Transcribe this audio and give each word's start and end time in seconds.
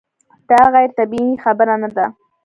دا 0.49 0.61
غیر 0.75 0.89
طبیعي 0.99 1.33
خبره 1.43 1.75
نه 1.83 1.89
ده. 1.95 2.05